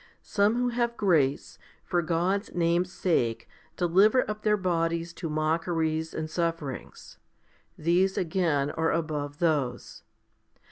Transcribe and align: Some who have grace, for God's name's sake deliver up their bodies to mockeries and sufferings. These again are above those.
Some 0.23 0.55
who 0.55 0.69
have 0.69 0.97
grace, 0.97 1.59
for 1.85 2.01
God's 2.01 2.55
name's 2.55 2.91
sake 2.91 3.47
deliver 3.77 4.27
up 4.27 4.41
their 4.41 4.57
bodies 4.57 5.13
to 5.13 5.29
mockeries 5.29 6.11
and 6.15 6.27
sufferings. 6.27 7.19
These 7.77 8.17
again 8.17 8.71
are 8.71 8.91
above 8.91 9.37
those. 9.37 10.01